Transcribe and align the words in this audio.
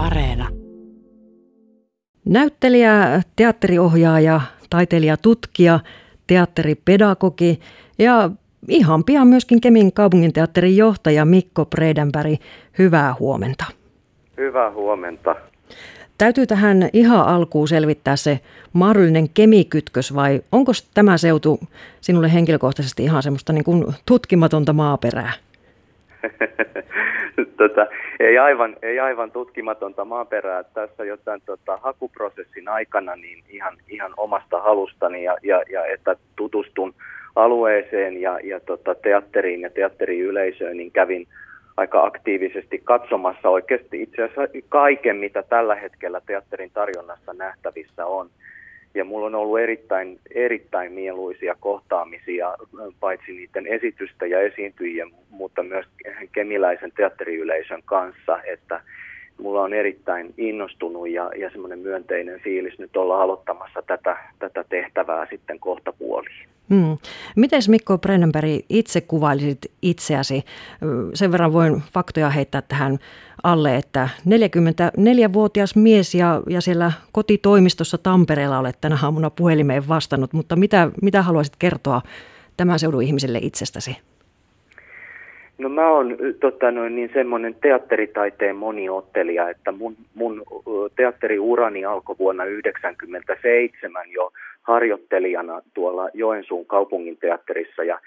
Areena. 0.00 0.48
Näyttelijä, 2.24 3.22
teatteriohjaaja, 3.36 4.40
taiteilijatutkija, 4.70 5.80
teatteripedagogi 6.26 7.60
ja 7.98 8.30
ihan 8.68 9.04
pian 9.04 9.28
myöskin 9.28 9.60
Kemin 9.60 9.92
kaupunginteatterin 9.92 10.76
johtaja 10.76 11.24
Mikko 11.24 11.64
Predenberg. 11.64 12.34
Hyvää 12.78 13.14
huomenta. 13.18 13.64
Hyvää 14.36 14.70
huomenta. 14.70 15.36
Täytyy 16.18 16.46
tähän 16.46 16.88
ihan 16.92 17.26
alkuun 17.26 17.68
selvittää 17.68 18.16
se 18.16 18.40
mahdollinen 18.72 19.28
kemikytkös 19.28 20.14
vai 20.14 20.40
onko 20.52 20.72
tämä 20.94 21.18
seutu 21.18 21.60
sinulle 22.00 22.32
henkilökohtaisesti 22.32 23.04
ihan 23.04 23.22
semmoista 23.22 23.52
niin 23.52 23.64
kuin 23.64 23.84
tutkimatonta 24.06 24.72
maaperää? 24.72 25.32
tota, 27.68 27.86
ei, 28.20 28.38
aivan, 28.38 28.76
ei 28.82 29.00
aivan 29.00 29.30
tutkimatonta 29.30 30.04
maaperää. 30.04 30.64
Tässä 30.64 31.04
jotain 31.04 31.42
tota, 31.46 31.76
hakuprosessin 31.76 32.68
aikana 32.68 33.16
niin 33.16 33.44
ihan, 33.48 33.76
ihan 33.88 34.12
omasta 34.16 34.60
halustani 34.60 35.24
ja, 35.24 35.36
ja, 35.42 35.62
ja 35.72 35.86
että 35.86 36.16
tutustun 36.36 36.94
alueeseen 37.36 38.20
ja, 38.20 38.38
ja 38.44 38.60
tota, 38.60 38.94
teatteriin 38.94 39.60
ja 39.60 39.70
teatteriyleisöön, 39.70 40.76
niin 40.76 40.92
kävin 40.92 41.26
aika 41.76 42.04
aktiivisesti 42.04 42.80
katsomassa 42.84 43.48
oikeasti 43.48 44.02
itse 44.02 44.22
asiassa 44.22 44.58
kaiken, 44.68 45.16
mitä 45.16 45.42
tällä 45.42 45.74
hetkellä 45.74 46.20
teatterin 46.26 46.70
tarjonnassa 46.74 47.32
nähtävissä 47.32 48.06
on. 48.06 48.30
Ja 48.94 49.04
mulla 49.04 49.26
on 49.26 49.34
ollut 49.34 49.60
erittäin, 49.60 50.20
erittäin 50.34 50.92
mieluisia 50.92 51.54
kohtaamisia, 51.60 52.54
paitsi 53.00 53.32
niiden 53.32 53.66
esitystä 53.66 54.26
ja 54.26 54.40
esiintyjien, 54.40 55.10
mutta 55.30 55.62
myös 55.62 55.86
kemiläisen 56.32 56.92
teatteriyleisön 56.92 57.82
kanssa, 57.84 58.42
että 58.42 58.80
mulla 59.42 59.62
on 59.62 59.74
erittäin 59.74 60.34
innostunut 60.38 61.08
ja, 61.08 61.30
ja 61.38 61.50
semmoinen 61.50 61.78
myönteinen 61.78 62.40
fiilis 62.40 62.78
nyt 62.78 62.96
olla 62.96 63.22
aloittamassa 63.22 63.82
tätä, 63.82 64.16
tätä 64.38 64.64
tehtävää 64.68 65.26
sitten 65.30 65.60
kohta 65.60 65.92
puoliin. 65.92 66.48
Hmm. 66.70 66.98
Miten 67.36 67.62
Mikko 67.68 67.98
Brennenberg 67.98 68.50
itse 68.68 69.00
kuvailisit 69.00 69.58
itseäsi? 69.82 70.44
Sen 71.14 71.32
verran 71.32 71.52
voin 71.52 71.82
faktoja 71.92 72.30
heittää 72.30 72.62
tähän 72.62 72.98
alle, 73.42 73.76
että 73.76 74.08
44-vuotias 74.28 75.76
mies 75.76 76.14
ja, 76.14 76.42
ja 76.48 76.60
siellä 76.60 76.92
kotitoimistossa 77.12 77.98
Tampereella 77.98 78.58
olet 78.58 78.80
tänä 78.80 78.98
aamuna 79.02 79.30
puhelimeen 79.30 79.88
vastannut, 79.88 80.32
mutta 80.32 80.56
mitä, 80.56 80.90
mitä 81.02 81.22
haluaisit 81.22 81.56
kertoa 81.58 82.02
tämän 82.56 82.78
seudun 82.78 83.02
ihmiselle 83.02 83.38
itsestäsi? 83.42 83.96
No 85.60 85.68
mä 85.68 85.90
oon 85.90 86.16
tota 86.40 86.70
noin, 86.70 86.96
niin 86.96 87.10
semmoinen 87.14 87.54
teatteritaiteen 87.54 88.56
moniottelija, 88.56 89.50
että 89.50 89.72
mun, 89.72 89.96
mun 90.14 90.42
teatteriurani 90.96 91.84
alkoi 91.84 92.16
vuonna 92.18 92.44
1997 92.44 94.10
jo 94.10 94.32
harjoittelijana 94.62 95.62
tuolla 95.74 96.08
Joensuun 96.14 96.66
kaupungin 96.66 97.16
teatterissa 97.16 97.84
ja 97.84 97.98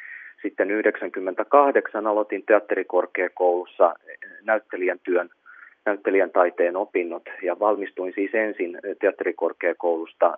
sitten 0.42 0.72
98 0.72 2.08
aloitin 2.08 2.44
teatterikorkeakoulussa 2.46 3.96
näyttelijän 4.44 5.00
työn, 5.04 5.30
näyttelijän 5.86 6.32
taiteen 6.32 6.76
opinnot 6.76 7.24
ja 7.42 7.60
valmistuin 7.60 8.14
siis 8.16 8.32
ensin 8.34 8.80
teatterikorkeakoulusta 9.00 10.38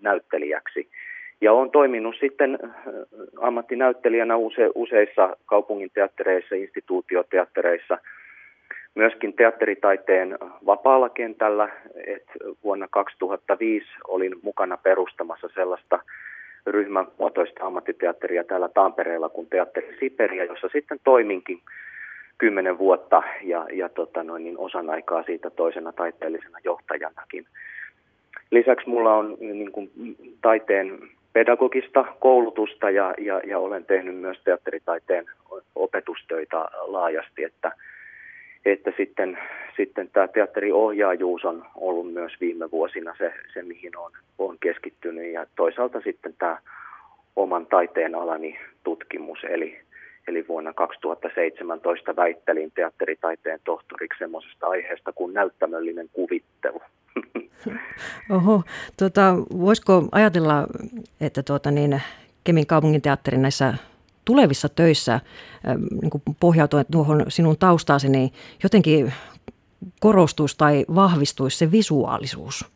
näyttelijäksi. 0.00 0.88
Ja 1.40 1.52
olen 1.52 1.70
toiminut 1.70 2.14
sitten 2.20 2.58
ammattinäyttelijänä 3.40 4.36
use, 4.36 4.70
useissa 4.74 5.36
kaupungin 5.46 5.90
teattereissa, 5.94 6.54
instituutioteattereissa– 6.54 7.98
myöskin 8.94 9.32
teatteritaiteen 9.32 10.38
vapaalla 10.66 11.08
kentällä. 11.08 11.68
Et 12.06 12.24
vuonna 12.64 12.88
2005 12.90 13.86
olin 14.08 14.34
mukana 14.42 14.76
perustamassa 14.76 15.48
sellaista 15.54 16.02
ryhmämuotoista 16.66 17.66
ammattiteatteria 17.66 18.44
täällä 18.44 18.68
Tampereella 18.68 19.28
kuin 19.28 19.46
Teatteri 19.46 19.96
Siperia, 20.00 20.44
jossa 20.44 20.68
sitten 20.72 20.98
toiminkin 21.04 21.60
kymmenen 22.38 22.78
vuotta 22.78 23.22
ja, 23.42 23.66
ja 23.72 23.88
tota 23.88 24.22
noin, 24.22 24.44
niin 24.44 24.58
osan 24.58 24.90
aikaa 24.90 25.22
siitä 25.22 25.50
toisena 25.50 25.92
taiteellisena 25.92 26.58
johtajanakin. 26.64 27.46
Lisäksi 28.50 28.88
mulla 28.88 29.14
on 29.14 29.36
niin 29.40 29.72
kuin, 29.72 29.90
taiteen 30.42 30.98
pedagogista 31.32 32.04
koulutusta 32.20 32.90
ja, 32.90 33.14
ja, 33.18 33.40
ja 33.46 33.58
olen 33.58 33.84
tehnyt 33.84 34.16
myös 34.16 34.40
teatteritaiteen 34.44 35.26
opetustöitä 35.74 36.58
laajasti, 36.86 37.44
että– 37.44 37.72
että 38.64 38.92
sitten, 38.96 39.38
sitten 39.76 40.10
tämä 40.12 40.28
teatteriohjaajuus 40.28 41.44
on 41.44 41.66
ollut 41.74 42.12
myös 42.12 42.32
viime 42.40 42.70
vuosina 42.70 43.14
se, 43.18 43.32
se 43.52 43.62
mihin 43.62 43.96
on, 43.96 44.12
on 44.38 44.56
keskittynyt 44.60 45.32
ja 45.32 45.46
toisaalta 45.56 46.00
sitten 46.00 46.34
tämä 46.38 46.58
oman 47.36 47.66
taiteen 47.66 48.14
alani 48.14 48.58
tutkimus, 48.84 49.38
eli, 49.44 49.80
eli 50.28 50.48
vuonna 50.48 50.72
2017 50.72 52.16
väittelin 52.16 52.72
teatteritaiteen 52.74 53.60
tohtoriksi 53.64 54.18
semmoisesta 54.18 54.66
aiheesta 54.66 55.12
kuin 55.12 55.34
näyttämöllinen 55.34 56.08
kuvittelu. 56.12 56.82
Oho, 58.36 58.62
tuota, 58.98 59.34
voisiko 59.58 60.08
ajatella, 60.12 60.66
että 61.20 61.42
tuota 61.42 61.70
niin, 61.70 62.02
Kemin 62.44 62.66
kaupungin 62.66 63.02
teatterin 63.02 63.42
näissä 63.42 63.74
tulevissa 64.24 64.68
töissä 64.68 65.20
niin 66.02 66.22
pohjautuen 66.40 66.84
tuohon 66.92 67.24
sinun 67.28 67.56
taustaasi, 67.58 68.08
niin 68.08 68.30
jotenkin 68.62 69.12
korostuisi 70.00 70.58
tai 70.58 70.84
vahvistuisi 70.94 71.58
se 71.58 71.72
visuaalisuus? 71.72 72.70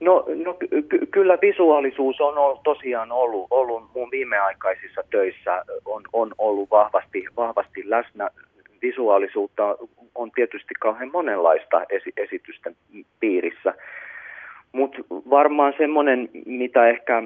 No, 0.00 0.24
no 0.44 0.54
ky- 0.88 1.06
kyllä 1.10 1.38
visuaalisuus 1.42 2.20
on 2.20 2.38
ollut, 2.38 2.62
tosiaan 2.62 3.12
ollut, 3.12 3.46
ollut 3.50 3.90
mun 3.94 4.10
viimeaikaisissa 4.10 5.02
töissä, 5.10 5.64
on, 5.84 6.02
on 6.12 6.34
ollut 6.38 6.70
vahvasti, 6.70 7.24
vahvasti 7.36 7.90
läsnä. 7.90 8.30
Visuaalisuutta 8.82 9.76
on 10.14 10.30
tietysti 10.30 10.74
kauhean 10.80 11.10
monenlaista 11.12 11.82
esi- 11.88 12.12
esitysten 12.16 12.76
piirissä, 13.20 13.74
mutta 14.72 14.98
varmaan 15.10 15.74
semmoinen, 15.78 16.28
mitä 16.46 16.88
ehkä 16.88 17.22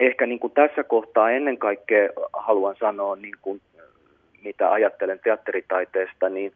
ehkä 0.00 0.26
niin 0.26 0.38
kuin 0.40 0.52
tässä 0.52 0.84
kohtaa 0.84 1.30
ennen 1.30 1.58
kaikkea 1.58 2.08
haluan 2.32 2.76
sanoa, 2.80 3.16
niin 3.16 3.34
kuin, 3.42 3.60
mitä 4.44 4.72
ajattelen 4.72 5.20
teatteritaiteesta, 5.24 6.28
niin, 6.28 6.52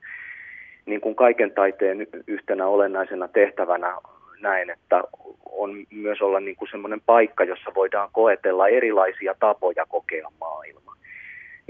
niin 0.87 1.01
kuin 1.01 1.15
kaiken 1.15 1.51
taiteen 1.51 2.07
yhtenä 2.27 2.67
olennaisena 2.67 3.29
tehtävänä 3.29 3.97
näin, 4.41 4.71
että 4.71 5.05
on 5.51 5.87
myös 5.91 6.23
olla 6.23 6.41
niin 6.41 6.57
kuin 6.57 6.69
semmoinen 6.71 7.01
paikka, 7.07 7.45
jossa 7.45 7.75
voidaan 7.75 8.09
koetella 8.13 8.69
erilaisia 8.69 9.35
tapoja 9.41 9.87
kokea 9.89 10.29
maailma. 10.41 10.97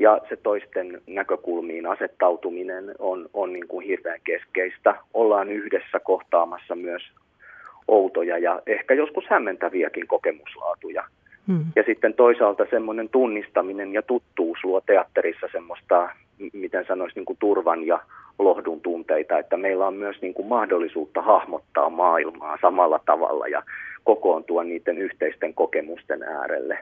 Ja 0.03 0.21
se 0.29 0.37
toisten 0.37 1.03
näkökulmiin 1.07 1.87
asettautuminen 1.87 2.95
on, 2.99 3.29
on 3.35 3.53
niin 3.53 3.69
kuin 3.69 3.87
hirveän 3.87 4.21
keskeistä. 4.25 4.95
Ollaan 5.15 5.49
yhdessä 5.49 6.01
kohtaamassa 6.01 6.75
myös 6.75 7.03
outoja 7.89 8.39
ja 8.39 8.63
ehkä 8.67 8.95
joskus 8.95 9.25
hämmentäviäkin 9.31 10.07
kokemuslaatuja 10.07 11.05
Hmm. 11.49 11.65
Ja 11.77 11.83
sitten 11.87 12.15
toisaalta 12.15 12.67
semmoinen 12.71 13.09
tunnistaminen 13.09 13.93
ja 13.93 14.03
tuttuus 14.03 14.59
luo 14.65 14.81
teatterissa 14.81 15.47
semmoista, 15.53 16.11
miten 16.53 16.85
sanoisi, 16.89 17.15
niin 17.17 17.25
kuin 17.25 17.39
turvan 17.41 17.87
ja 17.87 18.01
lohdun 18.39 18.81
tunteita, 18.81 19.39
että 19.39 19.57
meillä 19.57 19.87
on 19.87 19.95
myös 19.95 20.23
niin 20.23 20.35
kuin 20.35 20.49
mahdollisuutta 20.49 21.23
hahmottaa 21.23 21.91
maailmaa 21.91 22.59
samalla 22.61 23.01
tavalla 23.07 23.49
ja 23.49 23.63
kokoontua 24.05 24.65
niiden 24.65 24.99
yhteisten 24.99 25.55
kokemusten 25.55 26.23
äärelle. 26.23 26.79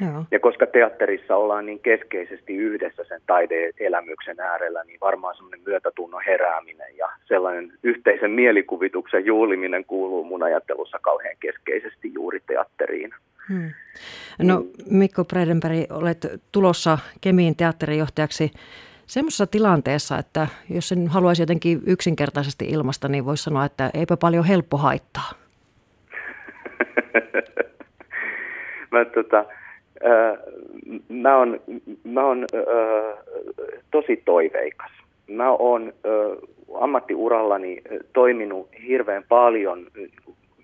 Joo. 0.00 0.24
Ja 0.30 0.40
koska 0.40 0.66
teatterissa 0.66 1.36
ollaan 1.36 1.66
niin 1.66 1.80
keskeisesti 1.80 2.56
yhdessä 2.56 3.04
sen 3.08 3.20
taideelämyksen 3.26 4.40
äärellä, 4.40 4.84
niin 4.84 5.00
varmaan 5.00 5.36
semmoinen 5.36 5.60
myötätunnon 5.66 6.22
herääminen 6.26 6.96
ja 6.96 7.08
sellainen 7.24 7.72
yhteisen 7.82 8.30
mielikuvituksen 8.30 9.26
juhliminen 9.26 9.84
kuuluu 9.84 10.24
mun 10.24 10.42
ajattelussa 10.42 10.98
kauhean 11.02 11.36
keskeisesti 11.40 12.12
juuri 12.14 12.40
teatteriin. 12.46 13.14
Hmm. 13.48 13.70
No 14.42 14.64
Mikko 14.90 15.24
Bredenberg, 15.24 15.92
olet 15.92 16.26
tulossa 16.52 16.98
Kemiin 17.20 17.56
teatterijohtajaksi 17.56 18.50
semmoisessa 19.06 19.46
tilanteessa, 19.46 20.18
että 20.18 20.46
jos 20.70 20.88
sen 20.88 21.08
haluaisi 21.08 21.42
jotenkin 21.42 21.80
yksinkertaisesti 21.86 22.64
ilmasta, 22.64 23.08
niin 23.08 23.24
voisi 23.24 23.42
sanoa, 23.42 23.64
että 23.64 23.90
eipä 23.94 24.16
paljon 24.16 24.44
helppo 24.44 24.76
haittaa. 24.76 25.30
mä, 28.92 29.04
tota, 29.04 29.44
äh, 30.06 30.38
mä 31.08 31.36
oon, 31.36 31.60
mä 32.04 32.26
oon 32.26 32.46
äh, 32.54 33.18
tosi 33.90 34.22
toiveikas. 34.24 34.90
Mä 35.28 35.50
oon 35.50 35.92
äh, 36.06 36.48
ammattiurallani 36.80 37.82
toiminut 38.12 38.68
hirveän 38.88 39.24
paljon 39.28 39.86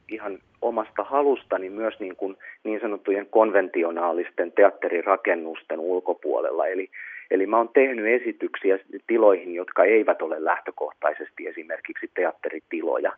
ihan 0.08 0.38
omasta 0.62 1.04
halustani 1.04 1.70
myös 1.70 2.00
niin, 2.00 2.16
kuin 2.16 2.36
niin 2.64 2.80
sanottujen 2.80 3.26
konventionaalisten 3.30 4.52
teatterirakennusten 4.52 5.80
ulkopuolella. 5.80 6.66
Eli, 6.66 6.88
Eli 7.30 7.46
mä 7.46 7.56
oon 7.56 7.68
tehnyt 7.68 8.22
esityksiä 8.22 8.78
tiloihin, 9.06 9.54
jotka 9.54 9.84
eivät 9.84 10.22
ole 10.22 10.44
lähtökohtaisesti 10.44 11.46
esimerkiksi 11.46 12.10
teatteritiloja. 12.14 13.12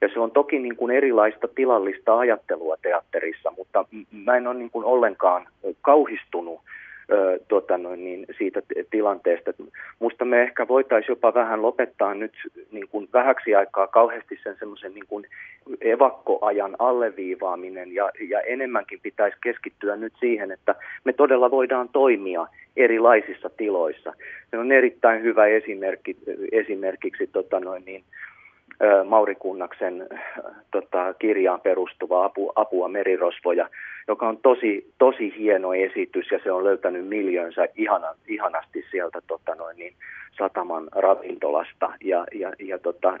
Ja 0.00 0.08
se 0.08 0.20
on 0.20 0.30
toki 0.30 0.58
niin 0.58 0.76
kuin 0.76 0.96
erilaista 0.96 1.48
tilallista 1.48 2.18
ajattelua 2.18 2.76
teatterissa, 2.82 3.52
mutta 3.56 3.84
mä 4.24 4.36
en 4.36 4.46
ole 4.46 4.54
niin 4.54 4.70
kuin 4.70 4.84
ollenkaan 4.84 5.46
kauhistunut 5.82 6.60
tota 7.48 7.78
noin, 7.78 8.04
niin 8.04 8.26
siitä 8.38 8.62
tilanteesta. 8.90 9.52
Musta 9.98 10.24
me 10.24 10.42
ehkä 10.42 10.68
voitaisiin 10.68 11.12
jopa 11.12 11.34
vähän 11.34 11.62
lopettaa 11.62 12.14
nyt 12.14 12.32
niin 12.72 12.88
kuin 12.88 13.08
vähäksi 13.12 13.54
aikaa 13.54 13.86
kauheasti 13.86 14.40
sen 14.42 14.56
semmoisen 14.58 14.94
niin 14.94 15.06
kuin 15.08 15.26
evakkoajan 15.80 16.76
alleviivaaminen 16.78 17.94
ja, 17.94 18.10
ja 18.28 18.40
enemmänkin 18.40 19.00
pitäisi 19.02 19.36
keskittyä 19.42 19.96
nyt 19.96 20.12
siihen, 20.20 20.52
että 20.52 20.74
me 21.04 21.12
todella 21.12 21.50
voidaan 21.50 21.88
toimia 21.88 22.46
erilaisissa 22.76 23.50
tiloissa. 23.50 24.14
Se 24.50 24.58
on 24.58 24.72
erittäin 24.72 25.22
hyvä 25.22 25.46
esimerkki, 25.46 26.16
esimerkiksi 26.52 27.26
tota 27.26 27.60
noin, 27.60 27.84
niin, 27.84 28.04
Mauri 29.04 29.34
Kunnaksen 29.34 30.08
tota, 30.70 31.14
kirjaan 31.18 31.60
perustuva 31.60 32.24
apu, 32.24 32.52
Apua 32.56 32.88
merirosvoja, 32.88 33.68
joka 34.08 34.28
on 34.28 34.38
tosi, 34.38 34.92
tosi 34.98 35.34
hieno 35.38 35.74
esitys 35.74 36.30
ja 36.30 36.40
se 36.44 36.52
on 36.52 36.64
löytänyt 36.64 37.08
miljöönsä 37.08 37.68
ihana, 37.74 38.14
ihanasti 38.28 38.84
sieltä 38.90 39.20
tota, 39.26 39.54
noin, 39.54 39.76
niin, 39.76 39.94
sataman 40.38 40.88
ravintolasta. 40.92 41.92
Ja, 42.04 42.26
ja, 42.34 42.52
ja 42.58 42.78
tota, 42.78 43.18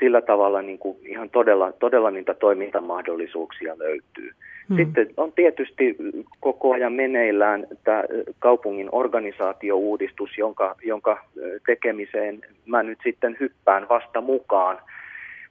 sillä 0.00 0.20
tavalla 0.20 0.62
niin 0.62 0.78
kuin 0.78 0.96
ihan 1.06 1.30
todella, 1.30 1.72
todella 1.72 2.10
niitä 2.10 2.34
toimintamahdollisuuksia 2.34 3.78
löytyy. 3.78 4.30
Hmm. 4.68 4.76
Sitten 4.76 5.08
on 5.16 5.32
tietysti 5.32 5.96
koko 6.40 6.72
ajan 6.72 6.92
meneillään 6.92 7.66
tämä 7.84 8.04
kaupungin 8.38 8.88
organisaatiouudistus, 8.92 10.38
jonka, 10.38 10.76
jonka 10.84 11.24
tekemiseen 11.66 12.40
mä 12.66 12.82
nyt 12.82 12.98
sitten 13.02 13.36
hyppään 13.40 13.86
vasta 13.88 14.20
mukaan. 14.20 14.78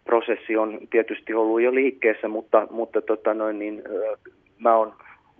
Prosessi 0.06 0.58
on 0.58 0.80
tietysti 0.90 1.34
ollut 1.34 1.62
jo 1.62 1.76
liikkeessä, 1.76 2.28
mutta, 2.28 2.68
mutta 2.72 3.02
tota 3.02 3.34
noin, 3.34 3.60
niin, 3.60 3.84
mä 4.60 4.76
on, 4.76 4.94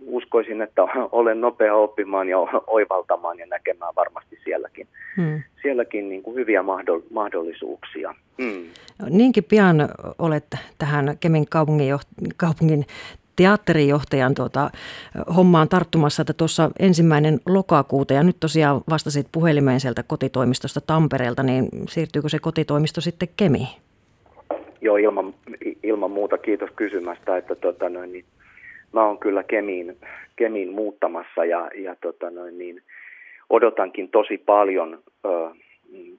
uskoisin, 0.06 0.62
että 0.62 0.82
olen 1.12 1.40
nopea 1.40 1.74
oppimaan 1.74 2.28
ja 2.28 2.38
oivaltamaan 2.76 3.38
ja 3.38 3.46
näkemään 3.46 3.92
varmasti 3.96 4.38
sielläkin, 4.44 4.88
hmm. 5.16 5.42
sielläkin 5.62 6.08
niin 6.08 6.22
kuin 6.22 6.36
hyviä 6.36 6.64
mahdollisuuksia. 7.10 8.14
Hmm. 8.42 8.64
Niinkin 9.10 9.44
pian 9.44 9.88
olet 10.18 10.46
tähän 10.78 11.16
Kemin 11.20 11.46
kaupungin, 11.48 11.94
kaupungin 12.36 12.86
teatterijohtajan 13.36 14.34
tuota, 14.34 14.70
hommaan 15.36 15.68
tarttumassa, 15.68 16.22
että 16.22 16.32
tuossa 16.32 16.70
ensimmäinen 16.78 17.40
lokakuuta 17.46 18.14
ja 18.14 18.22
nyt 18.22 18.36
tosiaan 18.40 18.80
vastasit 18.90 19.26
puhelimeen 19.32 19.80
sieltä 19.80 20.02
kotitoimistosta 20.02 20.80
Tampereelta, 20.80 21.42
niin 21.42 21.68
siirtyykö 21.88 22.28
se 22.28 22.38
kotitoimisto 22.38 23.00
sitten 23.00 23.28
Kemiin? 23.36 23.68
Joo, 24.80 24.96
ilman, 24.96 25.34
ilman 25.82 26.10
muuta 26.10 26.38
kiitos 26.38 26.70
kysymästä, 26.76 27.36
että 27.36 27.54
tota 27.54 27.88
noin, 27.88 28.12
niin, 28.12 28.24
mä 28.92 29.04
oon 29.06 29.18
kyllä 29.18 29.42
Kemiin, 29.42 29.96
Kemiin 30.36 30.72
muuttamassa 30.72 31.44
ja, 31.44 31.70
ja 31.74 31.96
tota 32.00 32.30
noin, 32.30 32.58
niin, 32.58 32.82
odotankin 33.50 34.08
tosi 34.08 34.38
paljon 34.38 34.98
ö, 35.24 35.28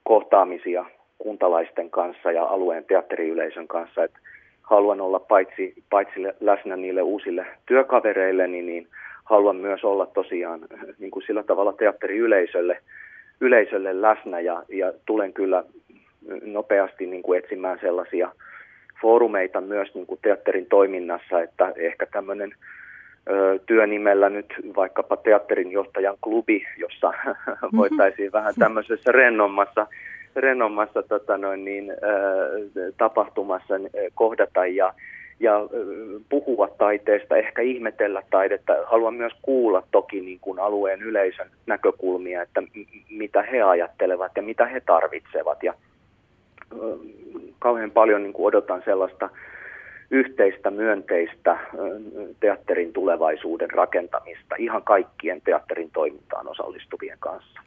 kohtaamisia 0.03 0.85
kuntalaisten 1.17 1.89
kanssa 1.89 2.31
ja 2.31 2.43
alueen 2.43 2.85
teatteriyleisön 2.85 3.67
kanssa, 3.67 4.03
että 4.03 4.19
haluan 4.61 5.01
olla 5.01 5.19
paitsi, 5.19 5.73
paitsi 5.89 6.19
läsnä 6.39 6.75
niille 6.75 7.01
uusille 7.01 7.45
työkavereille, 7.65 8.47
niin, 8.47 8.65
niin 8.65 8.87
haluan 9.23 9.55
myös 9.55 9.83
olla 9.83 10.05
tosiaan 10.05 10.59
niin 10.99 11.11
kuin 11.11 11.23
sillä 11.25 11.43
tavalla 11.43 11.73
teatteriyleisölle 11.73 12.77
yleisölle 13.41 14.01
läsnä 14.01 14.39
ja, 14.39 14.63
ja 14.69 14.93
tulen 15.05 15.33
kyllä 15.33 15.63
nopeasti 16.43 17.05
niin 17.05 17.23
kuin 17.23 17.39
etsimään 17.39 17.79
sellaisia 17.81 18.31
foorumeita 19.03 19.61
myös 19.61 19.95
niin 19.95 20.05
kuin 20.05 20.19
teatterin 20.21 20.65
toiminnassa, 20.65 21.41
että 21.41 21.73
ehkä 21.75 22.05
tämmöinen 22.05 22.51
työnimellä 23.65 24.29
nyt 24.29 24.53
vaikkapa 24.75 25.17
teatterin 25.17 25.71
johtajan 25.71 26.17
klubi, 26.21 26.65
jossa 26.77 27.13
mm-hmm. 27.25 27.77
voitaisiin 27.79 28.31
vähän 28.31 28.53
tämmöisessä 28.59 29.11
rennommassa 29.11 29.87
renommassa 30.35 31.03
tota 31.03 31.37
noin, 31.37 31.65
niin, 31.65 31.93
tapahtumassa 32.97 33.73
kohdata 34.15 34.65
ja, 34.65 34.93
ja 35.39 35.53
puhua 36.29 36.67
taiteesta, 36.77 37.37
ehkä 37.37 37.61
ihmetellä 37.61 38.23
taidetta. 38.29 38.73
Haluan 38.85 39.13
myös 39.13 39.33
kuulla 39.41 39.83
toki 39.91 40.21
niin 40.21 40.39
kuin 40.39 40.59
alueen 40.59 41.01
yleisön 41.01 41.49
näkökulmia, 41.65 42.41
että 42.41 42.63
mitä 43.09 43.41
he 43.41 43.61
ajattelevat 43.61 44.31
ja 44.35 44.41
mitä 44.41 44.65
he 44.65 44.79
tarvitsevat. 44.79 45.63
Ja 45.63 45.73
kauhean 47.59 47.91
paljon 47.91 48.23
niin 48.23 48.33
kuin 48.33 48.45
odotan 48.45 48.81
sellaista 48.85 49.29
yhteistä 50.11 50.71
myönteistä 50.71 51.57
teatterin 52.39 52.93
tulevaisuuden 52.93 53.71
rakentamista 53.71 54.55
ihan 54.57 54.83
kaikkien 54.83 55.41
teatterin 55.41 55.91
toimintaan 55.91 56.47
osallistuvien 56.47 57.17
kanssa. 57.19 57.61